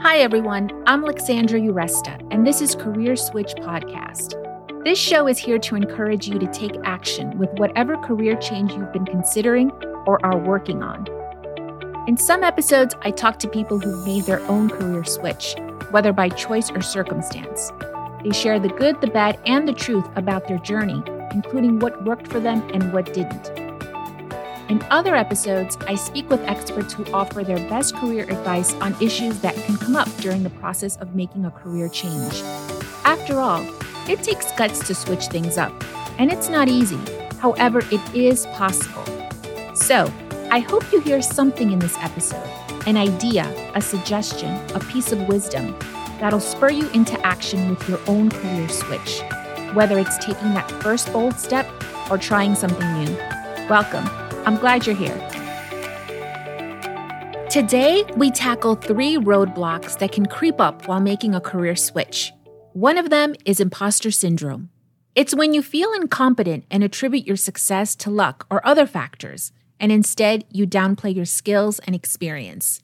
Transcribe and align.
Hi, 0.00 0.18
everyone. 0.18 0.70
I'm 0.86 1.02
Alexandra 1.02 1.58
Uresta, 1.58 2.24
and 2.30 2.46
this 2.46 2.62
is 2.62 2.76
Career 2.76 3.16
Switch 3.16 3.52
Podcast. 3.56 4.36
This 4.84 4.96
show 4.96 5.26
is 5.26 5.38
here 5.38 5.58
to 5.58 5.74
encourage 5.74 6.28
you 6.28 6.38
to 6.38 6.46
take 6.52 6.76
action 6.84 7.36
with 7.36 7.50
whatever 7.54 7.96
career 7.96 8.36
change 8.36 8.70
you've 8.70 8.92
been 8.92 9.04
considering 9.04 9.72
or 10.06 10.24
are 10.24 10.38
working 10.38 10.84
on. 10.84 11.08
In 12.06 12.16
some 12.16 12.44
episodes, 12.44 12.94
I 13.02 13.10
talk 13.10 13.40
to 13.40 13.48
people 13.48 13.80
who've 13.80 14.06
made 14.06 14.22
their 14.22 14.40
own 14.42 14.70
career 14.70 15.02
switch, 15.02 15.56
whether 15.90 16.12
by 16.12 16.28
choice 16.28 16.70
or 16.70 16.80
circumstance. 16.80 17.72
They 18.22 18.30
share 18.30 18.60
the 18.60 18.68
good, 18.68 19.00
the 19.00 19.08
bad, 19.08 19.40
and 19.46 19.66
the 19.66 19.72
truth 19.72 20.06
about 20.14 20.46
their 20.46 20.58
journey, 20.58 21.02
including 21.32 21.80
what 21.80 22.04
worked 22.04 22.28
for 22.28 22.38
them 22.38 22.62
and 22.72 22.92
what 22.92 23.12
didn't. 23.12 23.67
In 24.68 24.84
other 24.90 25.16
episodes, 25.16 25.78
I 25.86 25.94
speak 25.94 26.28
with 26.28 26.42
experts 26.42 26.92
who 26.92 27.06
offer 27.06 27.42
their 27.42 27.56
best 27.70 27.96
career 27.96 28.24
advice 28.24 28.74
on 28.74 28.94
issues 29.00 29.40
that 29.40 29.54
can 29.54 29.78
come 29.78 29.96
up 29.96 30.14
during 30.18 30.42
the 30.42 30.50
process 30.50 30.96
of 30.96 31.14
making 31.14 31.46
a 31.46 31.50
career 31.50 31.88
change. 31.88 32.42
After 33.02 33.40
all, 33.40 33.66
it 34.10 34.22
takes 34.22 34.52
guts 34.52 34.86
to 34.86 34.94
switch 34.94 35.28
things 35.28 35.56
up, 35.56 35.72
and 36.18 36.30
it's 36.30 36.50
not 36.50 36.68
easy. 36.68 37.00
However, 37.38 37.78
it 37.90 38.14
is 38.14 38.44
possible. 38.48 39.04
So, 39.74 40.12
I 40.50 40.58
hope 40.58 40.92
you 40.92 41.00
hear 41.00 41.22
something 41.22 41.72
in 41.72 41.78
this 41.78 41.96
episode 41.98 42.46
an 42.86 42.96
idea, 42.96 43.44
a 43.74 43.80
suggestion, 43.80 44.54
a 44.74 44.80
piece 44.80 45.12
of 45.12 45.28
wisdom 45.28 45.76
that'll 46.20 46.40
spur 46.40 46.70
you 46.70 46.88
into 46.90 47.18
action 47.26 47.68
with 47.70 47.86
your 47.88 48.00
own 48.06 48.30
career 48.30 48.68
switch, 48.68 49.22
whether 49.72 49.98
it's 49.98 50.16
taking 50.18 50.52
that 50.54 50.70
first 50.82 51.12
bold 51.12 51.38
step 51.38 51.66
or 52.10 52.18
trying 52.18 52.54
something 52.54 53.04
new. 53.04 53.16
Welcome. 53.68 54.27
I'm 54.48 54.56
glad 54.56 54.86
you're 54.86 54.96
here. 54.96 55.14
Today, 57.50 58.02
we 58.16 58.30
tackle 58.30 58.76
three 58.76 59.18
roadblocks 59.18 59.98
that 59.98 60.12
can 60.12 60.24
creep 60.24 60.58
up 60.58 60.88
while 60.88 61.00
making 61.00 61.34
a 61.34 61.40
career 61.40 61.76
switch. 61.76 62.32
One 62.72 62.96
of 62.96 63.10
them 63.10 63.34
is 63.44 63.60
imposter 63.60 64.10
syndrome. 64.10 64.70
It's 65.14 65.34
when 65.34 65.52
you 65.52 65.60
feel 65.60 65.92
incompetent 65.92 66.64
and 66.70 66.82
attribute 66.82 67.26
your 67.26 67.36
success 67.36 67.94
to 67.96 68.08
luck 68.08 68.46
or 68.48 68.66
other 68.66 68.86
factors, 68.86 69.52
and 69.78 69.92
instead 69.92 70.46
you 70.50 70.66
downplay 70.66 71.14
your 71.14 71.26
skills 71.26 71.78
and 71.80 71.94
experience. 71.94 72.80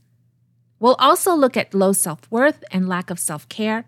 We'll 0.79 0.97
also 0.99 1.35
look 1.35 1.57
at 1.57 1.73
low 1.73 1.95
self 1.95 2.31
worth 2.31 2.63
and 2.73 2.91
lack 2.91 3.09
of 3.09 3.19
self 3.19 3.49
care, 3.49 3.87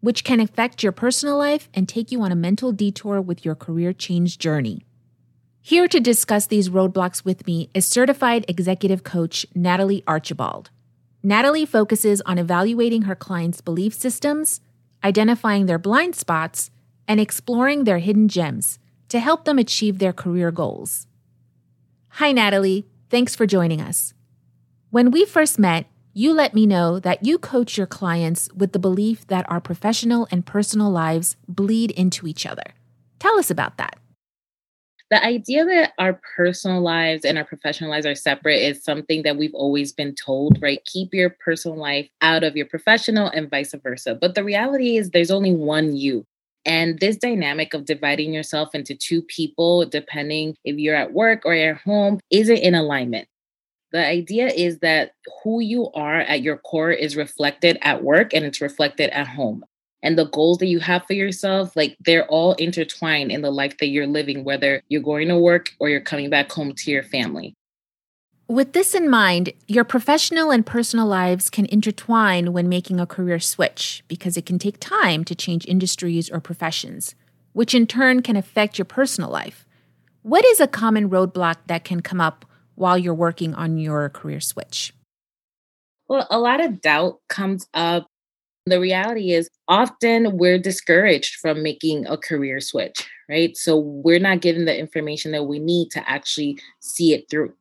which 0.00 0.24
can 0.24 0.40
affect 0.40 0.82
your 0.82 0.92
personal 0.92 1.36
life 1.36 1.68
and 1.74 1.86
take 1.86 2.10
you 2.10 2.22
on 2.22 2.32
a 2.32 2.34
mental 2.34 2.72
detour 2.72 3.20
with 3.20 3.44
your 3.44 3.54
career 3.54 3.92
change 3.92 4.38
journey. 4.38 4.86
Here 5.62 5.86
to 5.88 6.00
discuss 6.00 6.46
these 6.46 6.70
roadblocks 6.70 7.22
with 7.22 7.46
me 7.46 7.68
is 7.74 7.86
certified 7.86 8.46
executive 8.48 9.04
coach 9.04 9.44
Natalie 9.54 10.02
Archibald. 10.06 10.70
Natalie 11.22 11.66
focuses 11.66 12.22
on 12.22 12.38
evaluating 12.38 13.02
her 13.02 13.14
clients' 13.14 13.60
belief 13.60 13.92
systems, 13.92 14.62
identifying 15.04 15.66
their 15.66 15.78
blind 15.78 16.16
spots, 16.16 16.70
and 17.06 17.20
exploring 17.20 17.84
their 17.84 17.98
hidden 17.98 18.26
gems 18.26 18.78
to 19.10 19.20
help 19.20 19.44
them 19.44 19.58
achieve 19.58 19.98
their 19.98 20.14
career 20.14 20.50
goals. 20.50 21.06
Hi, 22.14 22.32
Natalie. 22.32 22.86
Thanks 23.10 23.36
for 23.36 23.44
joining 23.44 23.82
us. 23.82 24.14
When 24.88 25.10
we 25.10 25.26
first 25.26 25.58
met, 25.58 25.86
you 26.14 26.32
let 26.32 26.54
me 26.54 26.66
know 26.66 26.98
that 26.98 27.24
you 27.24 27.38
coach 27.38 27.76
your 27.76 27.86
clients 27.86 28.48
with 28.56 28.72
the 28.72 28.78
belief 28.78 29.26
that 29.26 29.48
our 29.50 29.60
professional 29.60 30.26
and 30.30 30.46
personal 30.46 30.90
lives 30.90 31.36
bleed 31.46 31.90
into 31.90 32.26
each 32.26 32.46
other. 32.46 32.74
Tell 33.18 33.38
us 33.38 33.50
about 33.50 33.76
that 33.76 33.99
the 35.10 35.24
idea 35.24 35.64
that 35.64 35.92
our 35.98 36.20
personal 36.36 36.80
lives 36.80 37.24
and 37.24 37.36
our 37.36 37.44
professional 37.44 37.90
lives 37.90 38.06
are 38.06 38.14
separate 38.14 38.62
is 38.62 38.84
something 38.84 39.24
that 39.24 39.36
we've 39.36 39.54
always 39.54 39.92
been 39.92 40.14
told, 40.14 40.62
right? 40.62 40.84
Keep 40.86 41.12
your 41.12 41.30
personal 41.44 41.76
life 41.76 42.08
out 42.22 42.44
of 42.44 42.56
your 42.56 42.66
professional 42.66 43.26
and 43.26 43.50
vice 43.50 43.74
versa. 43.82 44.14
But 44.14 44.36
the 44.36 44.44
reality 44.44 44.96
is 44.96 45.10
there's 45.10 45.32
only 45.32 45.52
one 45.52 45.96
you. 45.96 46.24
And 46.64 47.00
this 47.00 47.16
dynamic 47.16 47.74
of 47.74 47.86
dividing 47.86 48.32
yourself 48.32 48.72
into 48.72 48.94
two 48.94 49.22
people, 49.22 49.84
depending 49.84 50.56
if 50.64 50.76
you're 50.76 50.94
at 50.94 51.12
work 51.12 51.42
or 51.44 51.54
at 51.54 51.78
home, 51.78 52.20
isn't 52.30 52.58
in 52.58 52.76
alignment. 52.76 53.26
The 53.92 54.06
idea 54.06 54.46
is 54.46 54.78
that 54.78 55.14
who 55.42 55.60
you 55.60 55.90
are 55.92 56.20
at 56.20 56.42
your 56.42 56.58
core 56.58 56.92
is 56.92 57.16
reflected 57.16 57.78
at 57.82 58.04
work 58.04 58.32
and 58.32 58.44
it's 58.44 58.60
reflected 58.60 59.10
at 59.10 59.26
home 59.26 59.64
and 60.02 60.18
the 60.18 60.26
goals 60.26 60.58
that 60.58 60.66
you 60.66 60.80
have 60.80 61.04
for 61.06 61.12
yourself, 61.12 61.76
like 61.76 61.96
they're 62.00 62.26
all 62.26 62.54
intertwined 62.54 63.30
in 63.30 63.42
the 63.42 63.50
life 63.50 63.76
that 63.78 63.88
you're 63.88 64.06
living, 64.06 64.44
whether 64.44 64.82
you're 64.88 65.02
going 65.02 65.28
to 65.28 65.38
work 65.38 65.74
or 65.78 65.88
you're 65.88 66.00
coming 66.00 66.30
back 66.30 66.50
home 66.50 66.72
to 66.74 66.90
your 66.90 67.02
family. 67.02 67.54
With 68.48 68.72
this 68.72 68.96
in 68.96 69.08
mind, 69.08 69.52
your 69.68 69.84
professional 69.84 70.50
and 70.50 70.66
personal 70.66 71.06
lives 71.06 71.50
can 71.50 71.66
intertwine 71.66 72.52
when 72.52 72.68
making 72.68 72.98
a 72.98 73.06
career 73.06 73.38
switch 73.38 74.02
because 74.08 74.36
it 74.36 74.44
can 74.44 74.58
take 74.58 74.80
time 74.80 75.22
to 75.24 75.36
change 75.36 75.64
industries 75.66 76.28
or 76.28 76.40
professions, 76.40 77.14
which 77.52 77.76
in 77.76 77.86
turn 77.86 78.22
can 78.22 78.34
affect 78.34 78.76
your 78.76 78.86
personal 78.86 79.30
life. 79.30 79.66
What 80.22 80.44
is 80.44 80.58
a 80.58 80.66
common 80.66 81.08
roadblock 81.08 81.58
that 81.68 81.84
can 81.84 82.00
come 82.00 82.20
up 82.20 82.44
while 82.74 82.98
you're 82.98 83.14
working 83.14 83.54
on 83.54 83.78
your 83.78 84.08
career 84.08 84.40
switch? 84.40 84.92
Well, 86.08 86.26
a 86.28 86.40
lot 86.40 86.60
of 86.60 86.80
doubt 86.80 87.20
comes 87.28 87.68
up 87.72 88.08
the 88.66 88.80
reality 88.80 89.32
is 89.32 89.48
often 89.68 90.36
we're 90.36 90.58
discouraged 90.58 91.36
from 91.36 91.62
making 91.62 92.06
a 92.06 92.16
career 92.16 92.60
switch, 92.60 93.06
right? 93.28 93.56
So 93.56 93.78
we're 93.78 94.18
not 94.18 94.40
given 94.40 94.64
the 94.64 94.78
information 94.78 95.32
that 95.32 95.44
we 95.44 95.58
need 95.58 95.90
to 95.92 96.08
actually 96.08 96.58
see 96.80 97.14
it 97.14 97.28
through. 97.30 97.52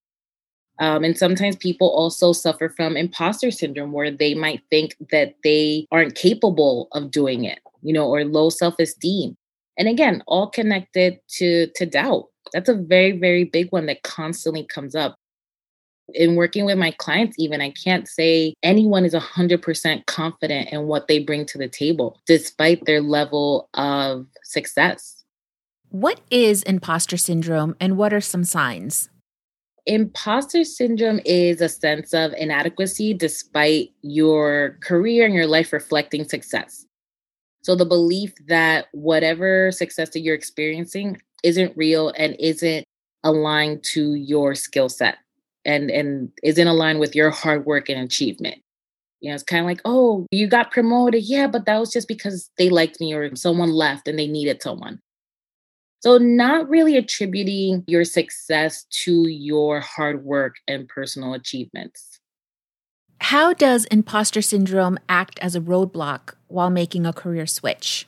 Um, 0.79 1.03
and 1.03 1.17
sometimes 1.17 1.57
people 1.57 1.89
also 1.89 2.31
suffer 2.31 2.69
from 2.69 2.95
imposter 2.95 3.51
syndrome 3.51 3.91
where 3.91 4.11
they 4.11 4.33
might 4.33 4.61
think 4.69 4.95
that 5.11 5.35
they 5.43 5.85
aren't 5.91 6.15
capable 6.15 6.87
of 6.93 7.11
doing 7.11 7.43
it, 7.43 7.59
you 7.81 7.93
know, 7.93 8.07
or 8.07 8.23
low 8.23 8.49
self 8.49 8.75
esteem. 8.79 9.35
And 9.77 9.87
again, 9.87 10.23
all 10.27 10.49
connected 10.49 11.19
to, 11.37 11.67
to 11.75 11.85
doubt. 11.85 12.25
That's 12.53 12.69
a 12.69 12.75
very, 12.75 13.17
very 13.17 13.43
big 13.43 13.71
one 13.71 13.85
that 13.87 14.03
constantly 14.03 14.65
comes 14.65 14.95
up 14.95 15.17
in 16.13 16.35
working 16.35 16.65
with 16.65 16.77
my 16.77 16.91
clients 16.91 17.35
even 17.39 17.61
i 17.61 17.69
can't 17.71 18.07
say 18.07 18.53
anyone 18.63 19.05
is 19.05 19.13
100% 19.13 20.05
confident 20.05 20.69
in 20.69 20.87
what 20.87 21.07
they 21.07 21.19
bring 21.19 21.45
to 21.45 21.57
the 21.57 21.67
table 21.67 22.19
despite 22.25 22.85
their 22.85 23.01
level 23.01 23.69
of 23.73 24.25
success. 24.43 25.23
What 25.89 26.21
is 26.29 26.63
imposter 26.63 27.17
syndrome 27.17 27.75
and 27.79 27.97
what 27.97 28.13
are 28.13 28.21
some 28.21 28.43
signs? 28.43 29.09
Imposter 29.85 30.63
syndrome 30.63 31.19
is 31.25 31.61
a 31.61 31.69
sense 31.69 32.13
of 32.13 32.33
inadequacy 32.33 33.13
despite 33.13 33.89
your 34.01 34.77
career 34.83 35.25
and 35.25 35.33
your 35.33 35.47
life 35.47 35.73
reflecting 35.73 36.27
success. 36.27 36.85
So 37.63 37.75
the 37.75 37.85
belief 37.85 38.33
that 38.47 38.87
whatever 38.91 39.71
success 39.71 40.11
that 40.11 40.19
you're 40.19 40.35
experiencing 40.35 41.19
isn't 41.43 41.75
real 41.75 42.13
and 42.17 42.35
isn't 42.39 42.85
aligned 43.23 43.83
to 43.83 44.13
your 44.13 44.53
skill 44.53 44.89
set 44.89 45.17
and 45.69 45.91
and 45.91 46.31
is 46.43 46.57
in 46.57 46.67
line 46.67 46.99
with 46.99 47.15
your 47.15 47.29
hard 47.29 47.65
work 47.65 47.89
and 47.89 48.01
achievement. 48.01 48.57
You 49.21 49.29
know, 49.29 49.35
it's 49.35 49.43
kind 49.43 49.59
of 49.61 49.65
like, 49.65 49.81
oh, 49.85 50.25
you 50.31 50.47
got 50.47 50.71
promoted. 50.71 51.23
Yeah, 51.23 51.47
but 51.47 51.65
that 51.65 51.79
was 51.79 51.91
just 51.91 52.07
because 52.07 52.49
they 52.57 52.69
liked 52.69 52.99
me 52.99 53.13
or 53.13 53.35
someone 53.35 53.71
left 53.71 54.07
and 54.07 54.17
they 54.17 54.27
needed 54.27 54.61
someone. 54.61 54.99
So, 56.01 56.17
not 56.17 56.69
really 56.69 56.95
attributing 56.95 57.83
your 57.85 58.05
success 58.05 58.85
to 59.03 59.27
your 59.27 59.81
hard 59.81 60.23
work 60.23 60.55
and 60.67 60.87
personal 60.87 61.33
achievements. 61.33 62.19
How 63.19 63.53
does 63.53 63.83
imposter 63.85 64.41
syndrome 64.41 64.97
act 65.09 65.37
as 65.39 65.55
a 65.55 65.61
roadblock 65.61 66.35
while 66.47 66.69
making 66.69 67.05
a 67.05 67.11
career 67.11 67.45
switch? 67.45 68.07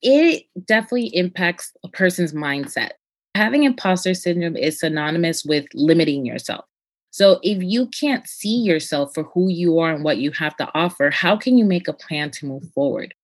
It 0.00 0.44
definitely 0.64 1.08
impacts 1.08 1.72
a 1.84 1.88
person's 1.88 2.32
mindset. 2.32 2.90
Having 3.34 3.64
imposter 3.64 4.14
syndrome 4.14 4.56
is 4.56 4.78
synonymous 4.78 5.44
with 5.44 5.66
limiting 5.74 6.24
yourself. 6.24 6.64
So 7.10 7.40
if 7.42 7.62
you 7.62 7.86
can't 7.86 8.28
see 8.28 8.56
yourself 8.56 9.14
for 9.14 9.24
who 9.24 9.48
you 9.48 9.78
are 9.78 9.92
and 9.92 10.04
what 10.04 10.18
you 10.18 10.30
have 10.32 10.56
to 10.58 10.68
offer, 10.74 11.10
how 11.10 11.36
can 11.36 11.56
you 11.56 11.64
make 11.64 11.88
a 11.88 11.92
plan 11.92 12.30
to 12.32 12.46
move 12.46 12.64
forward? 12.74 13.14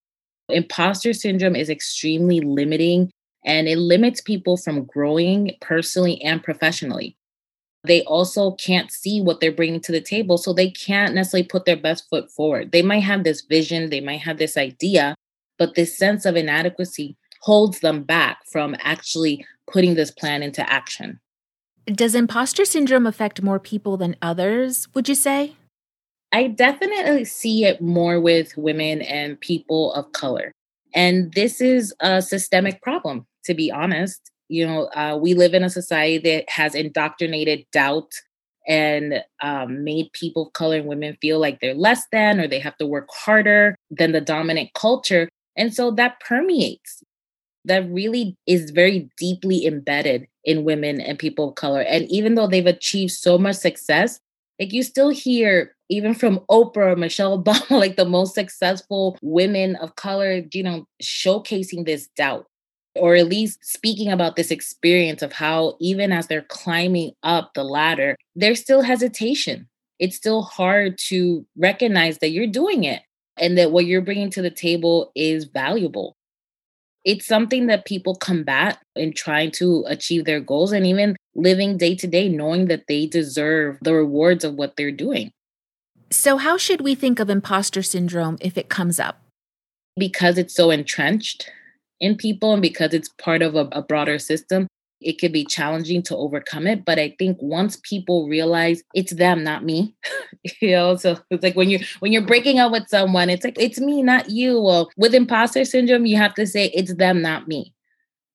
Imposter 0.48 1.12
syndrome 1.12 1.56
is 1.56 1.70
extremely 1.70 2.40
limiting 2.40 3.10
and 3.44 3.68
it 3.68 3.78
limits 3.78 4.20
people 4.20 4.56
from 4.56 4.84
growing 4.84 5.52
personally 5.60 6.20
and 6.22 6.42
professionally. 6.42 7.16
They 7.84 8.02
also 8.04 8.52
can't 8.52 8.90
see 8.90 9.20
what 9.20 9.40
they're 9.40 9.52
bringing 9.52 9.80
to 9.82 9.92
the 9.92 10.00
table, 10.00 10.38
so 10.38 10.52
they 10.54 10.70
can't 10.70 11.14
necessarily 11.14 11.46
put 11.46 11.66
their 11.66 11.76
best 11.76 12.08
foot 12.08 12.30
forward. 12.30 12.72
They 12.72 12.80
might 12.80 13.00
have 13.00 13.24
this 13.24 13.42
vision, 13.42 13.90
they 13.90 14.00
might 14.00 14.20
have 14.20 14.38
this 14.38 14.56
idea, 14.56 15.14
but 15.58 15.74
this 15.74 15.96
sense 15.96 16.24
of 16.24 16.34
inadequacy 16.34 17.16
holds 17.42 17.80
them 17.80 18.02
back 18.02 18.38
from 18.50 18.74
actually 18.80 19.44
putting 19.70 19.94
this 19.94 20.10
plan 20.10 20.42
into 20.42 20.68
action. 20.70 21.20
Does 21.86 22.14
imposter 22.14 22.64
syndrome 22.64 23.06
affect 23.06 23.42
more 23.42 23.60
people 23.60 23.96
than 23.96 24.16
others, 24.22 24.88
would 24.94 25.08
you 25.08 25.14
say? 25.14 25.54
I 26.32 26.48
definitely 26.48 27.26
see 27.26 27.64
it 27.64 27.80
more 27.80 28.20
with 28.20 28.56
women 28.56 29.02
and 29.02 29.38
people 29.38 29.92
of 29.92 30.10
color. 30.12 30.52
And 30.94 31.32
this 31.34 31.60
is 31.60 31.94
a 32.00 32.22
systemic 32.22 32.80
problem, 32.82 33.26
to 33.44 33.54
be 33.54 33.70
honest. 33.70 34.30
You 34.48 34.66
know, 34.66 34.86
uh, 34.96 35.18
we 35.20 35.34
live 35.34 35.52
in 35.52 35.62
a 35.62 35.70
society 35.70 36.18
that 36.18 36.48
has 36.48 36.74
indoctrinated 36.74 37.66
doubt 37.70 38.12
and 38.66 39.22
um, 39.42 39.84
made 39.84 40.10
people 40.12 40.46
of 40.46 40.54
color 40.54 40.76
and 40.76 40.86
women 40.86 41.18
feel 41.20 41.38
like 41.38 41.60
they're 41.60 41.74
less 41.74 42.06
than 42.10 42.40
or 42.40 42.48
they 42.48 42.60
have 42.60 42.76
to 42.78 42.86
work 42.86 43.08
harder 43.12 43.76
than 43.90 44.12
the 44.12 44.20
dominant 44.20 44.72
culture. 44.74 45.28
And 45.56 45.74
so 45.74 45.90
that 45.92 46.20
permeates. 46.20 47.02
That 47.64 47.90
really 47.90 48.36
is 48.46 48.70
very 48.70 49.08
deeply 49.18 49.66
embedded 49.66 50.26
in 50.44 50.64
women 50.64 51.00
and 51.00 51.18
people 51.18 51.48
of 51.48 51.54
color. 51.54 51.80
And 51.80 52.04
even 52.10 52.34
though 52.34 52.46
they've 52.46 52.66
achieved 52.66 53.12
so 53.12 53.38
much 53.38 53.56
success, 53.56 54.20
like 54.60 54.72
you 54.72 54.82
still 54.82 55.08
hear 55.08 55.74
even 55.88 56.14
from 56.14 56.40
Oprah, 56.50 56.96
Michelle 56.98 57.42
Obama, 57.42 57.70
like 57.70 57.96
the 57.96 58.04
most 58.04 58.34
successful 58.34 59.18
women 59.22 59.76
of 59.76 59.96
color, 59.96 60.42
you 60.52 60.62
know, 60.62 60.86
showcasing 61.02 61.84
this 61.86 62.08
doubt 62.16 62.46
or 62.96 63.14
at 63.14 63.28
least 63.28 63.64
speaking 63.64 64.10
about 64.10 64.36
this 64.36 64.50
experience 64.50 65.22
of 65.22 65.32
how 65.32 65.76
even 65.80 66.12
as 66.12 66.26
they're 66.26 66.42
climbing 66.42 67.12
up 67.22 67.52
the 67.54 67.64
ladder, 67.64 68.16
there's 68.36 68.60
still 68.60 68.82
hesitation. 68.82 69.68
It's 69.98 70.16
still 70.16 70.42
hard 70.42 70.98
to 71.08 71.46
recognize 71.56 72.18
that 72.18 72.30
you're 72.30 72.46
doing 72.46 72.84
it 72.84 73.02
and 73.36 73.58
that 73.58 73.72
what 73.72 73.86
you're 73.86 74.00
bringing 74.00 74.30
to 74.30 74.42
the 74.42 74.50
table 74.50 75.10
is 75.14 75.44
valuable. 75.44 76.16
It's 77.04 77.26
something 77.26 77.66
that 77.66 77.84
people 77.84 78.14
combat 78.14 78.78
in 78.96 79.12
trying 79.12 79.50
to 79.52 79.84
achieve 79.86 80.24
their 80.24 80.40
goals 80.40 80.72
and 80.72 80.86
even 80.86 81.16
living 81.34 81.76
day 81.76 81.94
to 81.96 82.06
day, 82.06 82.28
knowing 82.28 82.66
that 82.66 82.86
they 82.88 83.06
deserve 83.06 83.78
the 83.82 83.94
rewards 83.94 84.44
of 84.44 84.54
what 84.54 84.76
they're 84.76 84.90
doing. 84.90 85.30
So, 86.10 86.36
how 86.38 86.56
should 86.56 86.80
we 86.80 86.94
think 86.94 87.20
of 87.20 87.28
imposter 87.28 87.82
syndrome 87.82 88.38
if 88.40 88.56
it 88.56 88.68
comes 88.68 88.98
up? 88.98 89.20
Because 89.96 90.38
it's 90.38 90.54
so 90.54 90.70
entrenched 90.70 91.50
in 92.00 92.16
people 92.16 92.52
and 92.52 92.62
because 92.62 92.94
it's 92.94 93.08
part 93.20 93.42
of 93.42 93.54
a, 93.54 93.68
a 93.72 93.82
broader 93.82 94.18
system, 94.18 94.66
it 95.00 95.18
could 95.18 95.32
be 95.32 95.44
challenging 95.44 96.02
to 96.02 96.16
overcome 96.16 96.66
it. 96.66 96.84
But 96.84 96.98
I 96.98 97.14
think 97.18 97.38
once 97.40 97.78
people 97.82 98.28
realize 98.28 98.82
it's 98.94 99.14
them, 99.14 99.44
not 99.44 99.64
me, 99.64 99.94
you 100.60 100.70
know, 100.72 100.96
so 100.96 101.18
it's 101.30 101.42
like 101.42 101.56
when 101.56 101.70
you're 101.70 101.80
when 102.00 102.12
you're 102.12 102.26
breaking 102.26 102.58
up 102.58 102.72
with 102.72 102.88
someone, 102.88 103.30
it's 103.30 103.44
like 103.44 103.58
it's 103.58 103.80
me, 103.80 104.02
not 104.02 104.30
you. 104.30 104.60
Well, 104.60 104.90
with 104.96 105.14
imposter 105.14 105.64
syndrome, 105.64 106.06
you 106.06 106.16
have 106.16 106.34
to 106.34 106.46
say 106.46 106.66
it's 106.74 106.94
them, 106.94 107.22
not 107.22 107.48
me. 107.48 107.72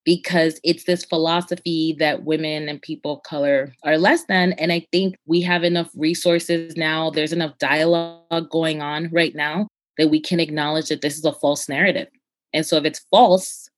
Because 0.02 0.58
it's 0.64 0.84
this 0.84 1.04
philosophy 1.04 1.94
that 1.98 2.24
women 2.24 2.70
and 2.70 2.80
people 2.80 3.18
of 3.18 3.22
color 3.22 3.74
are 3.84 3.98
less 3.98 4.24
than. 4.24 4.54
And 4.54 4.72
I 4.72 4.86
think 4.90 5.14
we 5.26 5.42
have 5.42 5.62
enough 5.62 5.90
resources 5.94 6.74
now. 6.74 7.10
There's 7.10 7.34
enough 7.34 7.58
dialogue 7.58 8.48
going 8.48 8.80
on 8.80 9.10
right 9.12 9.34
now 9.34 9.68
that 9.98 10.08
we 10.08 10.18
can 10.18 10.40
acknowledge 10.40 10.88
that 10.88 11.02
this 11.02 11.18
is 11.18 11.24
a 11.26 11.32
false 11.32 11.68
narrative 11.68 12.08
and 12.52 12.66
so 12.66 12.76
if 12.76 12.84
it's 12.84 13.06
false, 13.10 13.68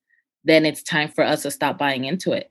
then 0.43 0.65
it's 0.65 0.83
time 0.83 1.09
for 1.09 1.23
us 1.23 1.43
to 1.43 1.51
stop 1.51 1.77
buying 1.77 2.05
into 2.05 2.31
it. 2.31 2.49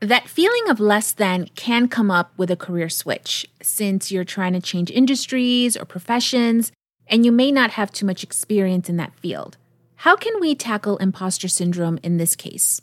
That 0.00 0.28
feeling 0.28 0.68
of 0.68 0.78
less 0.78 1.12
than 1.12 1.48
can 1.54 1.88
come 1.88 2.10
up 2.10 2.32
with 2.36 2.50
a 2.50 2.56
career 2.56 2.90
switch 2.90 3.46
since 3.62 4.12
you're 4.12 4.24
trying 4.24 4.52
to 4.52 4.60
change 4.60 4.90
industries 4.90 5.76
or 5.76 5.86
professions 5.86 6.70
and 7.06 7.24
you 7.24 7.32
may 7.32 7.50
not 7.50 7.70
have 7.72 7.92
too 7.92 8.04
much 8.04 8.22
experience 8.22 8.88
in 8.88 8.96
that 8.98 9.14
field. 9.14 9.56
How 9.96 10.14
can 10.14 10.38
we 10.40 10.54
tackle 10.54 10.98
imposter 10.98 11.48
syndrome 11.48 11.98
in 12.02 12.18
this 12.18 12.36
case? 12.36 12.82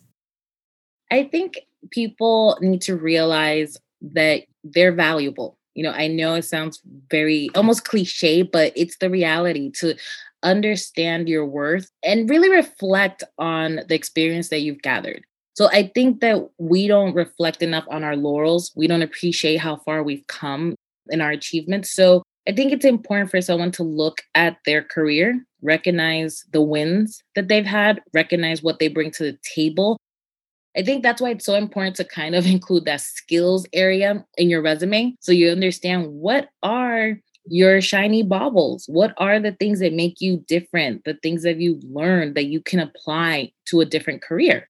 I 1.11 1.25
think 1.25 1.59
people 1.91 2.57
need 2.61 2.81
to 2.83 2.95
realize 2.95 3.77
that 4.01 4.43
they're 4.63 4.91
valuable. 4.91 5.57
You 5.75 5.83
know, 5.83 5.91
I 5.91 6.07
know 6.07 6.33
it 6.35 6.43
sounds 6.43 6.81
very 7.11 7.49
almost 7.53 7.85
cliche, 7.85 8.41
but 8.41 8.73
it's 8.75 8.97
the 8.97 9.09
reality 9.09 9.69
to 9.75 9.95
understand 10.41 11.29
your 11.29 11.45
worth 11.45 11.91
and 12.03 12.29
really 12.29 12.49
reflect 12.49 13.23
on 13.37 13.81
the 13.87 13.95
experience 13.95 14.49
that 14.49 14.61
you've 14.61 14.81
gathered. 14.81 15.25
So 15.53 15.69
I 15.71 15.91
think 15.93 16.21
that 16.21 16.49
we 16.57 16.87
don't 16.87 17.13
reflect 17.13 17.61
enough 17.61 17.85
on 17.89 18.03
our 18.03 18.15
laurels. 18.15 18.71
We 18.75 18.87
don't 18.87 19.03
appreciate 19.03 19.57
how 19.57 19.77
far 19.77 20.03
we've 20.03 20.25
come 20.27 20.75
in 21.09 21.21
our 21.21 21.31
achievements. 21.31 21.93
So 21.93 22.23
I 22.47 22.51
think 22.51 22.73
it's 22.73 22.85
important 22.85 23.29
for 23.31 23.41
someone 23.41 23.71
to 23.73 23.83
look 23.83 24.21
at 24.35 24.57
their 24.65 24.83
career, 24.83 25.45
recognize 25.61 26.43
the 26.51 26.61
wins 26.61 27.21
that 27.35 27.47
they've 27.47 27.65
had, 27.65 28.01
recognize 28.13 28.61
what 28.61 28.79
they 28.79 28.87
bring 28.87 29.11
to 29.11 29.23
the 29.23 29.37
table. 29.55 29.97
I 30.75 30.81
think 30.81 31.03
that's 31.03 31.21
why 31.21 31.29
it's 31.29 31.45
so 31.45 31.55
important 31.55 31.95
to 31.97 32.03
kind 32.03 32.35
of 32.35 32.45
include 32.47 32.85
that 32.85 33.01
skills 33.01 33.65
area 33.73 34.25
in 34.37 34.49
your 34.49 34.61
resume 34.61 35.15
so 35.21 35.31
you 35.31 35.49
understand 35.51 36.07
what 36.07 36.49
are 36.63 37.19
your 37.45 37.81
shiny 37.81 38.23
baubles. 38.23 38.85
What 38.87 39.13
are 39.17 39.39
the 39.39 39.51
things 39.51 39.79
that 39.79 39.93
make 39.93 40.21
you 40.21 40.43
different? 40.47 41.03
The 41.03 41.15
things 41.15 41.43
that 41.43 41.57
you've 41.57 41.83
learned 41.83 42.35
that 42.35 42.45
you 42.45 42.61
can 42.61 42.79
apply 42.79 43.51
to 43.65 43.81
a 43.81 43.85
different 43.85 44.21
career. 44.21 44.69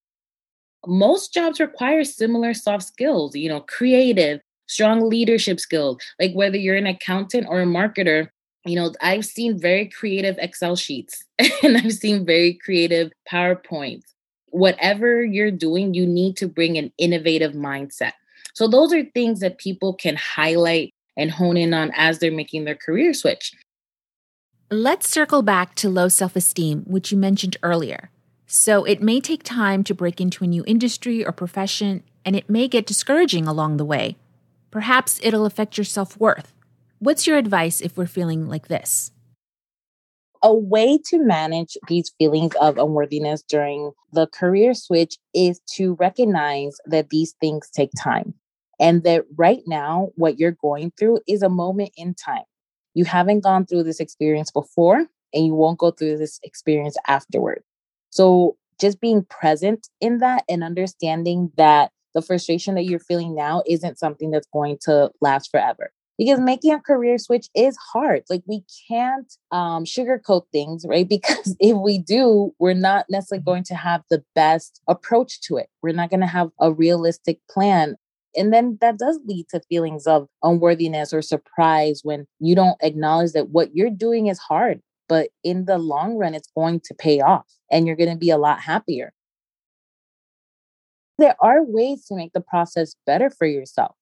Most 0.85 1.33
jobs 1.33 1.59
require 1.59 2.03
similar 2.03 2.53
soft 2.53 2.85
skills, 2.85 3.35
you 3.35 3.49
know, 3.49 3.61
creative, 3.61 4.41
strong 4.67 5.09
leadership 5.09 5.59
skills. 5.59 5.97
Like 6.19 6.33
whether 6.33 6.57
you're 6.57 6.75
an 6.75 6.87
accountant 6.87 7.47
or 7.49 7.61
a 7.61 7.65
marketer, 7.65 8.29
you 8.65 8.75
know, 8.75 8.93
I've 9.01 9.25
seen 9.25 9.59
very 9.59 9.87
creative 9.87 10.37
Excel 10.39 10.75
sheets 10.75 11.23
and 11.63 11.77
I've 11.77 11.93
seen 11.93 12.25
very 12.25 12.53
creative 12.53 13.11
PowerPoints. 13.29 14.03
Whatever 14.47 15.23
you're 15.23 15.51
doing, 15.51 15.93
you 15.93 16.05
need 16.05 16.37
to 16.37 16.47
bring 16.47 16.77
an 16.77 16.91
innovative 16.97 17.53
mindset. 17.53 18.13
So, 18.53 18.67
those 18.67 18.93
are 18.93 19.03
things 19.03 19.39
that 19.39 19.57
people 19.57 19.95
can 19.95 20.15
highlight 20.15 20.93
and 21.17 21.31
hone 21.31 21.57
in 21.57 21.73
on 21.73 21.91
as 21.95 22.19
they're 22.19 22.31
making 22.31 22.65
their 22.65 22.75
career 22.75 23.13
switch. 23.13 23.51
Let's 24.69 25.09
circle 25.09 25.41
back 25.41 25.75
to 25.75 25.89
low 25.89 26.07
self 26.07 26.35
esteem, 26.35 26.83
which 26.85 27.11
you 27.11 27.17
mentioned 27.17 27.57
earlier. 27.63 28.09
So, 28.55 28.83
it 28.83 29.01
may 29.01 29.19
take 29.19 29.41
time 29.41 29.83
to 29.85 29.95
break 29.95 30.21
into 30.21 30.43
a 30.43 30.47
new 30.47 30.63
industry 30.67 31.25
or 31.25 31.31
profession, 31.31 32.03
and 32.23 32.35
it 32.35 32.51
may 32.51 32.67
get 32.67 32.85
discouraging 32.85 33.47
along 33.47 33.77
the 33.77 33.83
way. 33.83 34.15
Perhaps 34.69 35.19
it'll 35.23 35.47
affect 35.47 35.75
your 35.75 35.85
self 35.85 36.19
worth. 36.19 36.53
What's 36.99 37.25
your 37.25 37.39
advice 37.39 37.81
if 37.81 37.97
we're 37.97 38.05
feeling 38.05 38.47
like 38.47 38.67
this? 38.67 39.11
A 40.43 40.53
way 40.53 40.99
to 41.05 41.17
manage 41.17 41.77
these 41.87 42.13
feelings 42.19 42.53
of 42.61 42.77
unworthiness 42.77 43.41
during 43.41 43.89
the 44.11 44.27
career 44.27 44.75
switch 44.75 45.17
is 45.33 45.59
to 45.73 45.95
recognize 45.95 46.77
that 46.85 47.09
these 47.09 47.33
things 47.41 47.71
take 47.71 47.89
time. 47.97 48.35
And 48.79 49.01
that 49.01 49.25
right 49.35 49.63
now, 49.65 50.09
what 50.13 50.37
you're 50.37 50.51
going 50.51 50.93
through 50.95 51.21
is 51.27 51.41
a 51.41 51.49
moment 51.49 51.89
in 51.97 52.13
time. 52.13 52.45
You 52.93 53.05
haven't 53.05 53.39
gone 53.39 53.65
through 53.65 53.85
this 53.85 53.99
experience 53.99 54.51
before, 54.51 55.07
and 55.33 55.43
you 55.43 55.55
won't 55.55 55.79
go 55.79 55.89
through 55.89 56.19
this 56.19 56.39
experience 56.43 56.97
afterward. 57.07 57.63
So, 58.13 58.57
just 58.79 59.01
being 59.01 59.23
present 59.23 59.87
in 60.01 60.19
that 60.19 60.43
and 60.47 60.63
understanding 60.63 61.51
that 61.57 61.91
the 62.13 62.21
frustration 62.21 62.75
that 62.75 62.85
you're 62.85 62.99
feeling 62.99 63.33
now 63.33 63.63
isn't 63.65 63.97
something 63.97 64.29
that's 64.29 64.47
going 64.53 64.77
to 64.81 65.09
last 65.19 65.49
forever. 65.49 65.91
Because 66.17 66.39
making 66.39 66.73
a 66.73 66.79
career 66.79 67.17
switch 67.17 67.47
is 67.55 67.75
hard. 67.77 68.21
Like 68.29 68.43
we 68.45 68.63
can't 68.87 69.33
um, 69.51 69.83
sugarcoat 69.83 70.43
things 70.51 70.85
right? 70.87 71.09
Because 71.13 71.55
if 71.59 71.75
we 71.75 71.97
do 71.97 72.53
we're 72.59 72.75
not 72.75 73.07
necessarily 73.09 73.41
mm-hmm. 73.41 73.49
going 73.49 73.63
to 73.65 73.75
have 73.75 74.03
the 74.11 74.23
best 74.35 74.79
approach 74.87 75.41
to 75.41 75.57
it. 75.57 75.69
We're 75.81 75.93
not 75.93 76.11
going 76.11 76.19
to 76.19 76.27
have 76.27 76.51
a 76.59 76.71
realistic 76.71 77.39
plan. 77.49 77.95
And 78.35 78.53
then 78.53 78.77
that 78.81 78.99
does 78.99 79.19
lead 79.25 79.47
to 79.49 79.61
feelings 79.69 80.05
of 80.05 80.27
unworthiness 80.43 81.13
or 81.13 81.23
surprise 81.23 82.01
when 82.03 82.27
you 82.39 82.55
don't 82.55 82.77
acknowledge 82.81 83.31
that 83.31 83.49
what 83.49 83.75
you're 83.75 83.89
doing 83.89 84.27
is 84.27 84.37
hard, 84.37 84.81
but 85.07 85.29
in 85.43 85.65
the 85.65 85.77
long 85.77 86.15
run, 86.15 86.33
it's 86.33 86.49
going 86.55 86.81
to 86.81 86.93
pay 86.93 87.21
off 87.21 87.45
and 87.71 87.85
you're 87.85 87.95
going 87.95 88.09
to 88.09 88.17
be 88.17 88.29
a 88.29 88.37
lot 88.37 88.61
happier. 88.61 89.13
There 91.17 91.35
are 91.39 91.63
ways 91.63 92.05
to 92.05 92.15
make 92.15 92.33
the 92.33 92.41
process 92.41 92.95
better 93.05 93.29
for 93.29 93.45
yourself. 93.45 93.95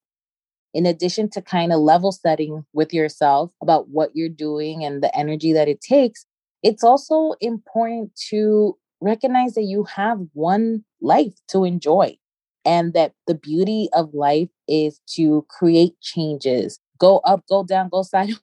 In 0.74 0.86
addition 0.86 1.28
to 1.30 1.42
kind 1.42 1.72
of 1.72 1.80
level 1.80 2.12
setting 2.12 2.64
with 2.72 2.94
yourself 2.94 3.50
about 3.60 3.90
what 3.90 4.10
you're 4.14 4.30
doing 4.30 4.84
and 4.84 5.02
the 5.02 5.14
energy 5.16 5.52
that 5.52 5.68
it 5.68 5.82
takes, 5.82 6.24
it's 6.62 6.82
also 6.82 7.34
important 7.40 8.14
to 8.30 8.78
recognize 9.00 9.54
that 9.54 9.64
you 9.64 9.84
have 9.84 10.18
one 10.32 10.84
life 11.00 11.34
to 11.48 11.64
enjoy 11.64 12.16
and 12.64 12.94
that 12.94 13.12
the 13.26 13.34
beauty 13.34 13.88
of 13.92 14.14
life 14.14 14.48
is 14.68 15.00
to 15.14 15.44
create 15.48 16.00
changes, 16.00 16.78
go 16.98 17.18
up, 17.18 17.44
go 17.48 17.64
down, 17.64 17.88
go 17.90 18.02
sideways, 18.02 18.38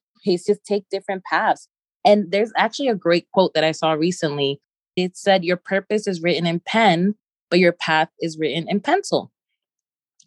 just 0.46 0.64
take 0.66 0.86
different 0.90 1.24
paths. 1.24 1.68
And 2.06 2.32
there's 2.32 2.52
actually 2.56 2.88
a 2.88 2.96
great 2.96 3.28
quote 3.34 3.54
that 3.54 3.64
I 3.64 3.72
saw 3.72 3.92
recently. 3.92 4.62
It 4.96 5.18
said, 5.18 5.44
Your 5.44 5.58
purpose 5.58 6.08
is 6.08 6.22
written 6.22 6.46
in 6.46 6.62
pen, 6.66 7.16
but 7.50 7.60
your 7.60 7.74
path 7.74 8.10
is 8.20 8.38
written 8.38 8.68
in 8.70 8.80
pencil. 8.80 9.32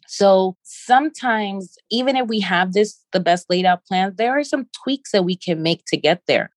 So 0.07 0.57
sometimes, 0.63 1.75
even 1.89 2.15
if 2.15 2.27
we 2.27 2.39
have 2.41 2.73
this, 2.73 2.99
the 3.13 3.19
best 3.19 3.49
laid 3.49 3.65
out 3.65 3.85
plan, 3.85 4.13
there 4.17 4.37
are 4.37 4.43
some 4.43 4.67
tweaks 4.83 5.11
that 5.11 5.25
we 5.25 5.35
can 5.35 5.63
make 5.63 5.85
to 5.87 5.97
get 5.97 6.21
there. 6.27 6.51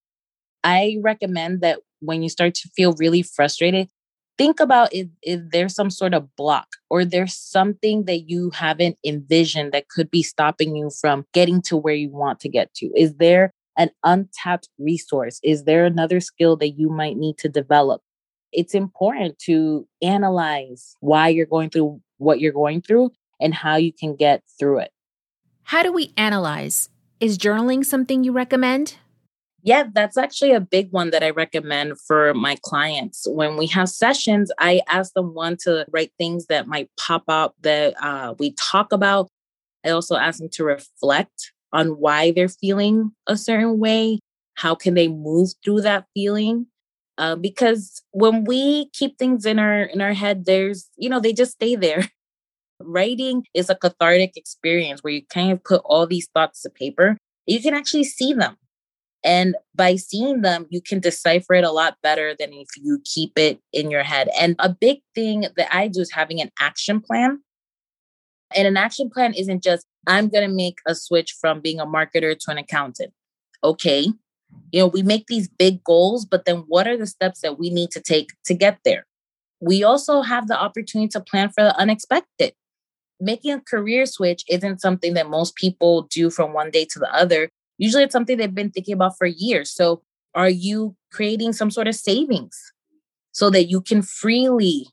I 0.64 0.98
recommend 1.02 1.60
that 1.60 1.78
when 2.00 2.22
you 2.22 2.28
start 2.28 2.54
to 2.56 2.68
feel 2.76 2.94
really 2.98 3.22
frustrated, 3.22 3.88
think 4.36 4.60
about 4.60 4.92
if, 4.92 5.06
if 5.22 5.40
there's 5.50 5.74
some 5.74 5.90
sort 5.90 6.12
of 6.12 6.34
block 6.36 6.68
or 6.90 7.04
there's 7.04 7.34
something 7.34 8.04
that 8.04 8.28
you 8.28 8.50
haven't 8.50 8.98
envisioned 9.06 9.72
that 9.72 9.88
could 9.88 10.10
be 10.10 10.22
stopping 10.22 10.76
you 10.76 10.90
from 11.00 11.24
getting 11.32 11.62
to 11.62 11.76
where 11.76 11.94
you 11.94 12.10
want 12.10 12.40
to 12.40 12.48
get 12.48 12.74
to. 12.74 12.90
Is 12.94 13.14
there 13.14 13.52
an 13.76 13.90
untapped 14.04 14.68
resource? 14.78 15.40
Is 15.42 15.64
there 15.64 15.84
another 15.84 16.20
skill 16.20 16.56
that 16.56 16.70
you 16.70 16.88
might 16.88 17.16
need 17.16 17.38
to 17.38 17.48
develop? 17.48 18.02
It's 18.52 18.74
important 18.74 19.38
to 19.40 19.86
analyze 20.02 20.96
why 21.00 21.28
you're 21.28 21.46
going 21.46 21.70
through 21.70 22.00
what 22.18 22.40
you're 22.40 22.52
going 22.52 22.80
through 22.80 23.10
and 23.40 23.54
how 23.54 23.76
you 23.76 23.92
can 23.92 24.16
get 24.16 24.42
through 24.58 24.78
it. 24.80 24.90
How 25.64 25.82
do 25.82 25.92
we 25.92 26.12
analyze? 26.16 26.88
Is 27.20 27.38
journaling 27.38 27.84
something 27.84 28.24
you 28.24 28.32
recommend? 28.32 28.96
Yeah, 29.62 29.84
that's 29.92 30.16
actually 30.16 30.52
a 30.52 30.60
big 30.60 30.92
one 30.92 31.10
that 31.10 31.24
I 31.24 31.30
recommend 31.30 32.00
for 32.00 32.32
my 32.34 32.56
clients. 32.62 33.26
When 33.28 33.56
we 33.56 33.66
have 33.68 33.88
sessions, 33.88 34.52
I 34.60 34.80
ask 34.88 35.12
them 35.14 35.34
one 35.34 35.56
to 35.62 35.84
write 35.90 36.12
things 36.16 36.46
that 36.46 36.68
might 36.68 36.88
pop 36.96 37.24
up 37.26 37.56
that 37.62 38.00
uh, 38.00 38.34
we 38.38 38.52
talk 38.52 38.92
about. 38.92 39.28
I 39.84 39.90
also 39.90 40.14
ask 40.14 40.38
them 40.38 40.50
to 40.50 40.62
reflect 40.62 41.52
on 41.76 41.88
why 42.00 42.32
they're 42.32 42.48
feeling 42.48 43.12
a 43.26 43.36
certain 43.36 43.78
way. 43.78 44.20
How 44.54 44.74
can 44.74 44.94
they 44.94 45.08
move 45.08 45.50
through 45.62 45.82
that 45.82 46.06
feeling? 46.14 46.66
Uh, 47.18 47.36
because 47.36 48.02
when 48.10 48.44
we 48.44 48.90
keep 48.92 49.18
things 49.18 49.46
in 49.46 49.58
our 49.58 49.82
in 49.82 50.00
our 50.00 50.12
head, 50.12 50.44
there's 50.44 50.88
you 50.96 51.08
know 51.08 51.20
they 51.20 51.32
just 51.32 51.52
stay 51.52 51.76
there. 51.76 52.08
Writing 52.80 53.44
is 53.54 53.70
a 53.70 53.74
cathartic 53.74 54.36
experience 54.36 55.02
where 55.02 55.12
you 55.12 55.22
kind 55.32 55.52
of 55.52 55.64
put 55.64 55.82
all 55.84 56.06
these 56.06 56.28
thoughts 56.34 56.62
to 56.62 56.70
paper. 56.70 57.16
You 57.46 57.62
can 57.62 57.74
actually 57.74 58.04
see 58.04 58.34
them 58.34 58.56
and 59.26 59.56
by 59.74 59.96
seeing 59.96 60.42
them, 60.42 60.66
you 60.70 60.80
can 60.80 61.00
decipher 61.00 61.54
it 61.54 61.64
a 61.64 61.72
lot 61.72 61.96
better 62.00 62.36
than 62.38 62.52
if 62.52 62.68
you 62.76 63.00
keep 63.04 63.32
it 63.36 63.60
in 63.72 63.90
your 63.90 64.04
head. 64.04 64.28
And 64.38 64.54
a 64.60 64.68
big 64.68 64.98
thing 65.16 65.46
that 65.56 65.74
I 65.74 65.88
do 65.88 66.00
is 66.00 66.12
having 66.12 66.40
an 66.40 66.52
action 66.60 67.00
plan. 67.00 67.40
And 68.54 68.68
an 68.68 68.76
action 68.76 69.10
plan 69.10 69.34
isn't 69.34 69.64
just, 69.64 69.84
I'm 70.06 70.28
going 70.28 70.48
to 70.48 70.54
make 70.54 70.78
a 70.86 70.94
switch 70.94 71.32
from 71.40 71.60
being 71.60 71.80
a 71.80 71.86
marketer 71.86 72.38
to 72.38 72.50
an 72.50 72.58
accountant. 72.58 73.12
Okay. 73.62 74.12
You 74.72 74.80
know, 74.80 74.86
we 74.86 75.02
make 75.02 75.26
these 75.26 75.48
big 75.48 75.82
goals, 75.84 76.24
but 76.24 76.44
then 76.44 76.64
what 76.68 76.86
are 76.86 76.96
the 76.96 77.06
steps 77.06 77.40
that 77.40 77.58
we 77.58 77.70
need 77.70 77.90
to 77.92 78.00
take 78.00 78.30
to 78.44 78.54
get 78.54 78.78
there? 78.84 79.06
We 79.60 79.82
also 79.82 80.22
have 80.22 80.48
the 80.48 80.58
opportunity 80.58 81.08
to 81.08 81.20
plan 81.20 81.48
for 81.48 81.64
the 81.64 81.76
unexpected. 81.76 82.52
Making 83.18 83.54
a 83.54 83.60
career 83.60 84.06
switch 84.06 84.44
isn't 84.48 84.80
something 84.80 85.14
that 85.14 85.30
most 85.30 85.56
people 85.56 86.02
do 86.02 86.30
from 86.30 86.52
one 86.52 86.70
day 86.70 86.84
to 86.90 86.98
the 86.98 87.12
other. 87.14 87.48
Usually 87.78 88.04
it's 88.04 88.12
something 88.12 88.36
they've 88.36 88.54
been 88.54 88.70
thinking 88.70 88.94
about 88.94 89.16
for 89.16 89.26
years. 89.26 89.70
So 89.70 90.02
are 90.34 90.50
you 90.50 90.94
creating 91.10 91.54
some 91.54 91.70
sort 91.70 91.88
of 91.88 91.94
savings 91.94 92.72
so 93.32 93.50
that 93.50 93.64
you 93.64 93.80
can 93.80 94.02
freely 94.02 94.88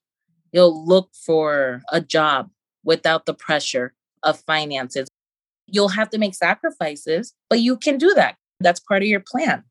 you 0.54 0.60
know 0.60 0.70
look 0.70 1.10
for 1.14 1.82
a 1.92 2.00
job 2.00 2.50
without 2.84 3.26
the 3.26 3.34
pressure 3.34 3.94
of 4.24 4.40
finances? 4.42 5.08
You'll 5.68 5.90
have 5.90 6.10
to 6.12 6.18
make 6.18 6.36
sacrifices, 6.36 7.34
but 7.50 7.60
you 7.60 7.78
can 7.78 7.98
do 7.98 8.14
that. 8.16 8.36
That's 8.60 8.80
part 8.80 9.02
of 9.02 9.08
your 9.08 9.24
plan. 9.26 9.64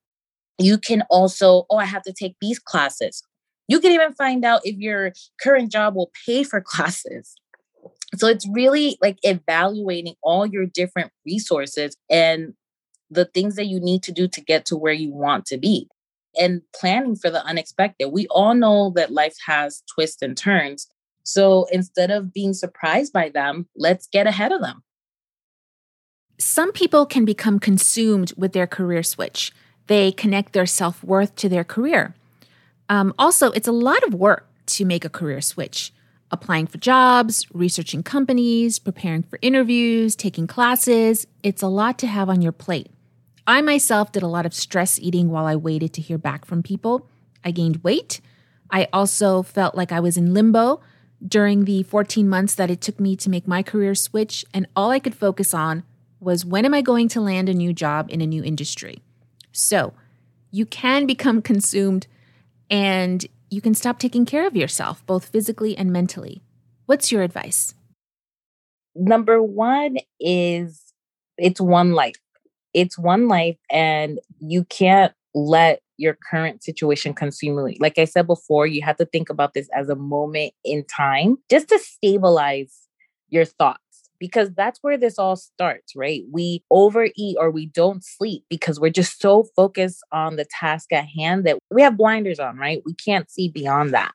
You 0.59 0.79
can 0.79 1.03
also, 1.11 1.67
oh, 1.71 1.79
I 1.79 1.85
have 1.85 2.03
to 2.03 2.13
take 2.13 2.37
these 2.41 2.59
classes. 2.59 3.23
You 3.69 3.81
can 3.81 3.93
even 3.93 4.13
find 4.13 4.45
out 4.45 4.63
if 4.65 4.77
your 4.77 5.13
current 5.41 5.73
job 5.73 5.95
will 5.95 6.11
pay 6.27 6.45
for 6.45 6.61
classes. 6.65 7.35
So 8.17 8.27
it's 8.27 8.47
really 8.49 8.99
like 9.01 9.19
evaluating 9.23 10.15
all 10.23 10.47
your 10.47 10.67
different 10.67 11.11
resources 11.25 11.97
and 12.11 12.55
the 13.11 13.25
things 13.25 13.57
that 13.57 13.67
you 13.67 13.81
need 13.81 14.03
to 14.05 14.13
do 14.13 14.29
to 14.29 14.41
get 14.41 14.67
to 14.67 14.77
where 14.77 14.93
you 14.93 15.13
want 15.13 15.47
to 15.47 15.59
be 15.59 15.89
and 16.39 16.63
planning 16.75 17.17
for 17.17 17.31
the 17.31 17.45
unexpected. 17.45 18.09
We 18.09 18.27
all 18.29 18.55
know 18.55 18.93
that 18.97 19.13
life 19.13 19.37
has 19.47 19.83
twists 19.95 20.23
and 20.23 20.37
turns. 20.37 20.89
So 21.25 21.67
instead 21.71 22.11
of 22.11 22.33
being 22.33 22.55
surprised 22.55 23.13
by 23.13 23.29
them, 23.29 23.69
let's 23.77 24.07
get 24.07 24.27
ahead 24.27 24.53
of 24.53 24.61
them. 24.61 24.83
Some 26.39 26.73
people 26.73 27.07
can 27.07 27.25
become 27.25 27.59
consumed 27.59 28.33
with 28.37 28.53
their 28.53 28.67
career 28.67 29.03
switch. 29.03 29.53
They 29.87 30.11
connect 30.13 30.53
their 30.53 30.67
self 30.67 31.05
worth 31.05 31.37
to 31.37 31.49
their 31.49 31.65
career. 31.65 32.15
Um, 32.89 33.15
also, 33.19 33.53
it's 33.53 33.69
a 33.69 33.73
lot 33.73 34.03
of 34.05 34.15
work 34.15 34.49
to 34.67 34.85
make 34.85 35.05
a 35.05 35.09
career 35.09 35.41
switch 35.41 35.93
applying 36.33 36.67
for 36.67 36.79
jobs, 36.79 37.47
researching 37.53 38.03
companies, 38.03 38.79
preparing 38.79 39.23
for 39.23 39.39
interviews, 39.43 40.17
taking 40.17 40.47
classes. 40.47 41.27
It's 41.43 41.63
a 41.63 41.69
lot 41.69 41.99
to 41.99 42.07
have 42.07 42.31
on 42.31 42.41
your 42.41 42.53
plate. 42.53 42.89
I 43.47 43.61
myself 43.61 44.13
did 44.13 44.23
a 44.23 44.29
lot 44.29 44.47
of 44.47 44.55
stress 44.55 44.99
eating 44.99 45.29
while 45.29 45.45
I 45.45 45.57
waited 45.57 45.93
to 45.95 46.01
hear 46.01 46.17
back 46.17 46.47
from 46.47 46.63
people. 46.63 47.07
I 47.45 47.51
gained 47.51 47.85
weight. 47.85 48.21
I 48.71 48.89
also 48.93 49.43
felt 49.43 49.75
like 49.75 49.93
I 49.93 50.01
was 50.01 50.17
in 50.17 50.33
limbo 50.33 50.81
during 51.27 51.65
the 51.65 51.83
14 51.83 52.29
months 52.29 52.55
that 52.55 52.71
it 52.71 52.81
took 52.81 52.99
me 52.99 53.17
to 53.17 53.31
make 53.31 53.47
my 53.47 53.63
career 53.63 53.95
switch, 53.95 54.45
and 54.53 54.67
all 54.75 54.91
I 54.91 54.99
could 54.99 55.15
focus 55.15 55.55
on 55.55 55.85
was 56.21 56.45
when 56.45 56.65
am 56.65 56.75
I 56.75 56.83
going 56.83 57.09
to 57.09 57.21
land 57.21 57.49
a 57.49 57.55
new 57.55 57.73
job 57.73 58.11
in 58.11 58.21
a 58.21 58.27
new 58.27 58.43
industry? 58.43 58.99
So, 59.53 59.93
you 60.51 60.67
can 60.67 61.07
become 61.07 61.43
consumed 61.43 62.07
and 62.71 63.27
you 63.51 63.61
can 63.61 63.75
stop 63.75 63.99
taking 63.99 64.25
care 64.25 64.47
of 64.47 64.57
yourself, 64.57 65.05
both 65.07 65.27
physically 65.27 65.77
and 65.77 65.93
mentally. 65.93 66.43
What's 66.87 67.11
your 67.11 67.23
advice? 67.23 67.75
Number 68.95 69.43
one 69.43 69.97
is 70.21 70.93
it's 71.39 71.61
one 71.61 71.93
life 71.93 72.17
it's 72.75 72.99
one 72.99 73.29
life 73.29 73.57
and 73.71 74.19
you 74.39 74.65
can't 74.65 75.13
let 75.35 75.82
your 75.97 76.17
current 76.31 76.63
situation 76.63 77.15
consume 77.15 77.59
you. 77.69 77.77
Like 77.81 77.99
I 77.99 78.05
said 78.05 78.27
before, 78.27 78.67
you 78.67 78.83
have 78.83 78.97
to 78.97 79.07
think 79.07 79.31
about 79.31 79.55
this 79.55 79.69
as 79.75 79.89
a 79.89 79.95
moment 79.95 80.53
in 80.65 80.85
time 80.85 81.37
just 81.51 81.69
to 81.69 81.79
stabilize 81.79 82.89
your 83.29 83.45
thoughts 83.45 83.81
because 84.19 84.53
that's 84.53 84.79
where 84.83 84.97
this 84.97 85.19
all 85.19 85.35
starts, 85.35 85.97
right? 85.97 86.23
We 86.31 86.63
overeat 86.71 87.37
or 87.41 87.51
we 87.51 87.67
don't 87.67 88.05
sleep 88.05 88.45
because 88.49 88.79
we're 88.79 88.91
just 88.91 89.21
so 89.21 89.49
focused 89.57 90.03
on 90.13 90.37
the 90.37 90.45
task 90.45 90.93
at 90.93 91.07
hand 91.07 91.45
that 91.45 91.59
we 91.73 91.83
have 91.83 91.97
blinders 91.97 92.39
on, 92.39 92.57
right? 92.57 92.83
We 92.87 92.95
can't 92.95 93.29
see 93.29 93.49
beyond 93.49 93.91
that. 93.95 94.13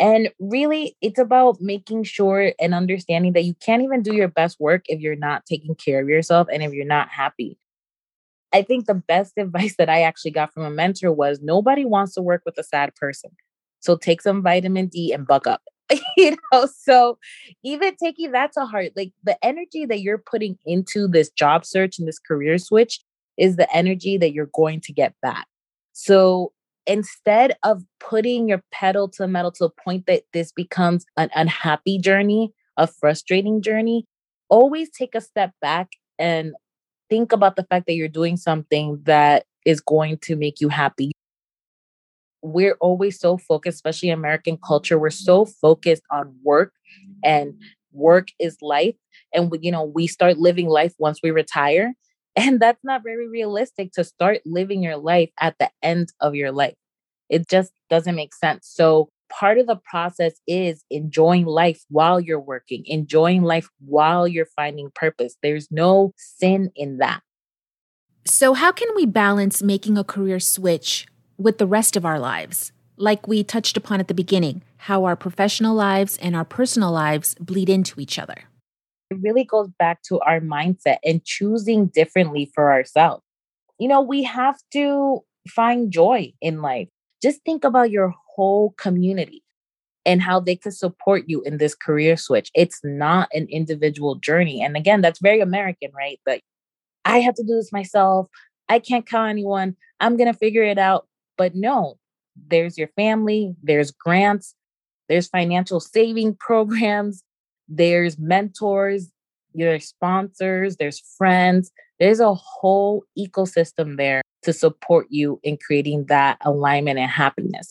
And 0.00 0.30
really, 0.40 0.96
it's 1.02 1.18
about 1.18 1.60
making 1.60 2.04
sure 2.04 2.52
and 2.58 2.74
understanding 2.74 3.34
that 3.34 3.44
you 3.44 3.54
can't 3.54 3.82
even 3.82 4.02
do 4.02 4.14
your 4.14 4.28
best 4.28 4.58
work 4.58 4.84
if 4.86 5.00
you're 5.00 5.14
not 5.14 5.46
taking 5.46 5.74
care 5.74 6.00
of 6.00 6.08
yourself 6.08 6.48
and 6.52 6.62
if 6.62 6.72
you're 6.72 6.86
not 6.86 7.10
happy. 7.10 7.58
I 8.54 8.62
think 8.62 8.86
the 8.86 8.94
best 8.94 9.34
advice 9.38 9.74
that 9.76 9.90
I 9.90 10.02
actually 10.02 10.30
got 10.30 10.54
from 10.54 10.62
a 10.62 10.70
mentor 10.70 11.12
was 11.12 11.40
nobody 11.42 11.84
wants 11.84 12.14
to 12.14 12.22
work 12.22 12.42
with 12.46 12.56
a 12.56 12.64
sad 12.64 12.94
person. 12.94 13.30
So 13.80 13.96
take 13.96 14.22
some 14.22 14.42
vitamin 14.42 14.86
D 14.86 15.12
and 15.12 15.26
buck 15.26 15.46
up. 15.46 15.60
you 16.16 16.36
know, 16.50 16.66
so 16.66 17.18
even 17.62 17.94
taking 18.02 18.32
that 18.32 18.52
to 18.52 18.64
heart, 18.64 18.92
like 18.96 19.12
the 19.22 19.36
energy 19.44 19.84
that 19.84 20.00
you're 20.00 20.18
putting 20.18 20.56
into 20.64 21.06
this 21.06 21.28
job 21.30 21.66
search 21.66 21.98
and 21.98 22.08
this 22.08 22.18
career 22.18 22.56
switch 22.56 23.00
is 23.36 23.56
the 23.56 23.70
energy 23.74 24.16
that 24.16 24.32
you're 24.32 24.50
going 24.54 24.80
to 24.80 24.92
get 24.92 25.14
back. 25.20 25.46
So 25.92 26.52
instead 26.86 27.56
of 27.62 27.82
putting 28.00 28.48
your 28.48 28.62
pedal 28.72 29.08
to 29.08 29.22
the 29.22 29.28
metal 29.28 29.52
to 29.52 29.64
the 29.64 29.70
point 29.84 30.06
that 30.06 30.22
this 30.32 30.52
becomes 30.52 31.04
an 31.16 31.30
unhappy 31.34 31.98
journey, 31.98 32.52
a 32.76 32.86
frustrating 32.86 33.60
journey, 33.60 34.06
always 34.48 34.90
take 34.90 35.14
a 35.14 35.20
step 35.20 35.52
back 35.60 35.90
and 36.18 36.54
think 37.10 37.32
about 37.32 37.56
the 37.56 37.64
fact 37.64 37.86
that 37.86 37.94
you're 37.94 38.08
doing 38.08 38.36
something 38.36 39.00
that 39.04 39.44
is 39.64 39.80
going 39.80 40.18
to 40.22 40.36
make 40.36 40.60
you 40.60 40.68
happy. 40.68 41.12
We're 42.42 42.76
always 42.80 43.18
so 43.18 43.38
focused, 43.38 43.76
especially 43.76 44.10
American 44.10 44.58
culture, 44.58 44.98
we're 44.98 45.10
so 45.10 45.46
focused 45.46 46.02
on 46.10 46.34
work 46.42 46.72
and 47.24 47.54
work 47.92 48.28
is 48.38 48.58
life. 48.60 48.96
And 49.32 49.50
we, 49.50 49.60
you 49.62 49.72
know, 49.72 49.84
we 49.84 50.06
start 50.06 50.36
living 50.38 50.68
life 50.68 50.94
once 50.98 51.20
we 51.22 51.30
retire. 51.30 51.94
And 52.36 52.58
that's 52.58 52.82
not 52.82 53.04
very 53.04 53.28
realistic 53.28 53.92
to 53.92 54.02
start 54.02 54.40
living 54.44 54.82
your 54.82 54.96
life 54.96 55.30
at 55.40 55.54
the 55.60 55.70
end 55.84 56.08
of 56.20 56.34
your 56.34 56.50
life. 56.50 56.74
It 57.28 57.48
just 57.48 57.72
doesn't 57.90 58.14
make 58.16 58.34
sense. 58.34 58.68
So 58.72 59.08
part 59.28 59.58
of 59.58 59.66
the 59.66 59.76
process 59.76 60.34
is 60.46 60.84
enjoying 60.90 61.46
life 61.46 61.82
while 61.88 62.20
you're 62.20 62.40
working, 62.40 62.84
enjoying 62.86 63.42
life 63.42 63.68
while 63.80 64.28
you're 64.28 64.46
finding 64.56 64.90
purpose. 64.94 65.36
There's 65.42 65.70
no 65.70 66.12
sin 66.16 66.70
in 66.76 66.98
that. 66.98 67.22
So, 68.26 68.54
how 68.54 68.72
can 68.72 68.88
we 68.94 69.06
balance 69.06 69.62
making 69.62 69.98
a 69.98 70.04
career 70.04 70.40
switch 70.40 71.06
with 71.36 71.58
the 71.58 71.66
rest 71.66 71.96
of 71.96 72.06
our 72.06 72.18
lives? 72.18 72.72
Like 72.96 73.28
we 73.28 73.44
touched 73.44 73.76
upon 73.76 74.00
at 74.00 74.08
the 74.08 74.14
beginning, 74.14 74.62
how 74.78 75.04
our 75.04 75.16
professional 75.16 75.74
lives 75.74 76.16
and 76.18 76.34
our 76.34 76.44
personal 76.44 76.92
lives 76.92 77.34
bleed 77.40 77.68
into 77.68 78.00
each 78.00 78.18
other. 78.18 78.44
It 79.10 79.18
really 79.20 79.44
goes 79.44 79.68
back 79.78 80.02
to 80.04 80.20
our 80.20 80.40
mindset 80.40 80.98
and 81.04 81.24
choosing 81.24 81.86
differently 81.86 82.50
for 82.54 82.72
ourselves. 82.72 83.22
You 83.78 83.88
know, 83.88 84.00
we 84.00 84.22
have 84.22 84.58
to 84.72 85.20
find 85.48 85.90
joy 85.90 86.32
in 86.40 86.62
life. 86.62 86.88
Just 87.22 87.42
think 87.44 87.64
about 87.64 87.90
your 87.90 88.14
whole 88.34 88.74
community 88.78 89.42
and 90.06 90.22
how 90.22 90.40
they 90.40 90.56
could 90.56 90.74
support 90.74 91.24
you 91.26 91.42
in 91.42 91.58
this 91.58 91.74
career 91.74 92.16
switch. 92.16 92.50
It's 92.54 92.80
not 92.84 93.28
an 93.32 93.46
individual 93.50 94.16
journey. 94.16 94.62
And 94.62 94.76
again, 94.76 95.00
that's 95.00 95.20
very 95.20 95.40
American, 95.40 95.90
right? 95.96 96.20
But 96.26 96.40
I 97.04 97.18
have 97.18 97.34
to 97.34 97.42
do 97.42 97.54
this 97.54 97.72
myself. 97.72 98.28
I 98.68 98.78
can't 98.78 99.08
call 99.08 99.26
anyone. 99.26 99.76
I'm 100.00 100.16
going 100.16 100.32
to 100.32 100.38
figure 100.38 100.64
it 100.64 100.78
out. 100.78 101.06
But 101.36 101.54
no, 101.54 101.98
there's 102.48 102.78
your 102.78 102.88
family, 102.96 103.54
there's 103.62 103.90
grants, 103.90 104.54
there's 105.08 105.28
financial 105.28 105.80
saving 105.80 106.36
programs, 106.40 107.22
there's 107.68 108.18
mentors, 108.18 109.10
there's 109.54 109.86
sponsors, 109.86 110.76
there's 110.76 111.00
friends. 111.16 111.70
There's 112.00 112.20
a 112.20 112.34
whole 112.34 113.04
ecosystem 113.18 113.96
there 113.96 114.22
to 114.42 114.52
support 114.52 115.06
you 115.10 115.40
in 115.42 115.56
creating 115.56 116.06
that 116.06 116.38
alignment 116.42 116.98
and 116.98 117.10
happiness. 117.10 117.70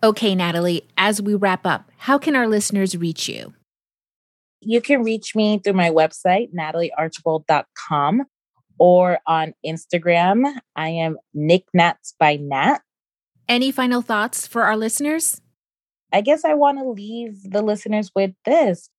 Okay, 0.00 0.36
Natalie, 0.36 0.86
as 0.96 1.20
we 1.20 1.34
wrap 1.34 1.66
up, 1.66 1.90
how 1.96 2.18
can 2.18 2.36
our 2.36 2.46
listeners 2.46 2.96
reach 2.96 3.28
you? 3.28 3.52
You 4.60 4.80
can 4.80 5.02
reach 5.02 5.34
me 5.34 5.58
through 5.58 5.72
my 5.72 5.90
website, 5.90 6.54
nataliearchibald.com, 6.54 8.22
or 8.78 9.18
on 9.26 9.54
Instagram. 9.66 10.60
I 10.76 10.90
am 10.90 11.16
Nick 11.34 11.64
Nats 11.74 12.14
by 12.16 12.36
Nat. 12.36 12.78
Any 13.48 13.72
final 13.72 14.00
thoughts 14.00 14.46
for 14.46 14.62
our 14.62 14.76
listeners? 14.76 15.40
I 16.12 16.20
guess 16.20 16.44
I 16.44 16.54
want 16.54 16.78
to 16.78 16.88
leave 16.88 17.50
the 17.50 17.62
listeners 17.62 18.12
with 18.14 18.30
this. 18.44 18.90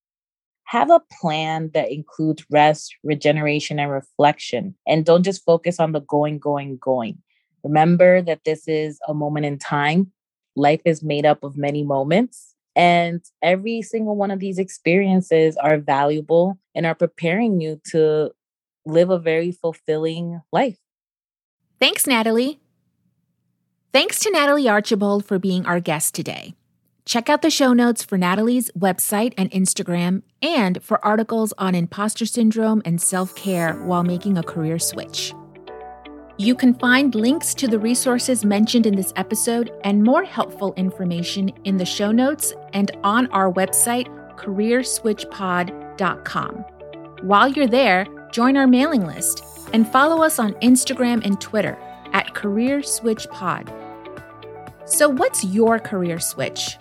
Have 0.66 0.92
a 0.92 1.02
plan 1.22 1.72
that 1.74 1.94
includes 1.94 2.46
rest, 2.52 2.94
regeneration, 3.06 3.80
and 3.80 3.90
reflection. 3.90 4.76
And 4.86 5.06
don't 5.06 5.24
just 5.24 5.46
focus 5.46 5.80
on 5.80 5.94
the 5.94 6.02
going, 6.02 6.40
going, 6.40 6.78
going. 6.78 7.20
Remember 7.64 8.22
that 8.22 8.44
this 8.44 8.68
is 8.68 9.00
a 9.08 9.14
moment 9.14 9.46
in 9.46 9.58
time. 9.58 10.12
Life 10.56 10.82
is 10.86 11.04
made 11.04 11.26
up 11.26 11.44
of 11.44 11.58
many 11.58 11.84
moments. 11.84 12.56
And 12.76 13.22
every 13.42 13.82
single 13.82 14.16
one 14.16 14.32
of 14.32 14.40
these 14.40 14.58
experiences 14.58 15.58
are 15.58 15.78
valuable 15.78 16.60
and 16.76 16.86
are 16.86 16.96
preparing 16.96 17.60
you 17.60 17.82
to 17.92 18.32
live 18.86 19.10
a 19.10 19.20
very 19.20 19.52
fulfilling 19.52 20.42
life. 20.52 20.78
Thanks, 21.80 22.08
Natalie. 22.08 22.60
Thanks 23.92 24.20
to 24.20 24.32
Natalie 24.32 24.70
Archibald 24.70 25.26
for 25.26 25.40
being 25.40 25.66
our 25.66 25.80
guest 25.80 26.14
today. 26.14 26.54
Check 27.06 27.28
out 27.28 27.42
the 27.42 27.50
show 27.50 27.74
notes 27.74 28.04
for 28.04 28.20
Natalie's 28.20 28.70
website 28.78 29.34
and 29.36 29.50
Instagram 29.50 30.22
and 30.44 30.84
for 30.84 31.04
articles 31.04 31.54
on 31.58 31.74
imposter 31.74 32.26
syndrome 32.26 32.84
and 32.86 33.02
self 33.02 33.34
care 33.36 33.74
while 33.84 34.04
making 34.04 34.38
a 34.38 34.44
career 34.44 34.78
switch. 34.78 35.34
You 36.40 36.56
can 36.56 36.74
find 36.76 37.14
links 37.14 37.54
to 37.56 37.68
the 37.68 37.78
resources 37.78 38.46
mentioned 38.46 38.86
in 38.86 38.96
this 38.96 39.12
episode 39.18 39.74
and 39.84 40.02
more 40.02 40.24
helpful 40.24 40.74
information 40.78 41.50
in 41.66 41.76
the 41.76 41.84
show 41.84 42.14
notes 42.14 42.54
and 42.72 42.90
on 43.04 43.28
our 43.32 43.52
website, 43.52 44.08
careerswitchpod.com. 44.38 46.56
While 47.24 47.50
you're 47.50 47.68
there, 47.68 48.08
join 48.32 48.56
our 48.56 48.68
mailing 48.68 49.06
list 49.06 49.44
and 49.74 49.86
follow 49.86 50.24
us 50.24 50.40
on 50.40 50.54
Instagram 50.62 51.26
and 51.26 51.42
Twitter 51.42 51.78
at 52.14 52.34
Career 52.34 52.82
Switch 52.84 53.28
Pod. 53.32 53.70
So, 54.86 55.10
what's 55.10 55.44
your 55.44 55.78
career 55.78 56.22
switch? 56.22 56.78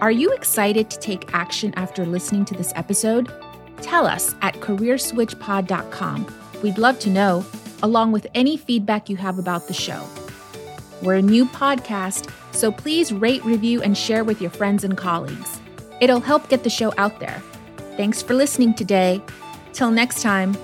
Are 0.00 0.10
you 0.10 0.32
excited 0.32 0.90
to 0.90 0.98
take 0.98 1.32
action 1.34 1.72
after 1.76 2.04
listening 2.04 2.44
to 2.46 2.54
this 2.54 2.72
episode? 2.74 3.32
Tell 3.80 4.08
us 4.08 4.34
at 4.42 4.54
careerswitchpod.com. 4.54 6.34
We'd 6.64 6.78
love 6.78 6.98
to 6.98 7.10
know 7.10 7.44
along 7.82 8.12
with 8.12 8.26
any 8.34 8.56
feedback 8.56 9.08
you 9.08 9.16
have 9.16 9.38
about 9.38 9.68
the 9.68 9.74
show. 9.74 10.04
We're 11.02 11.14
a 11.14 11.22
new 11.22 11.46
podcast, 11.46 12.30
so 12.52 12.70
please 12.70 13.12
rate, 13.12 13.44
review, 13.44 13.82
and 13.82 13.96
share 13.96 14.24
with 14.24 14.40
your 14.40 14.50
friends 14.50 14.84
and 14.84 14.96
colleagues. 14.96 15.60
It'll 16.00 16.20
help 16.20 16.48
get 16.48 16.64
the 16.64 16.70
show 16.70 16.92
out 16.98 17.20
there. 17.20 17.42
Thanks 17.96 18.22
for 18.22 18.34
listening 18.34 18.74
today. 18.74 19.22
Till 19.72 19.90
next 19.90 20.22
time. 20.22 20.56